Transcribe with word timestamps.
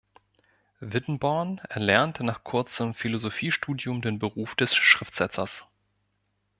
Wittenborn 0.79 1.59
erlernte 1.69 2.23
nach 2.23 2.43
kurzem 2.43 2.95
Philosophiestudium 2.95 4.01
den 4.01 4.17
Beruf 4.17 4.55
des 4.55 4.73
Schriftsetzers. 4.73 5.67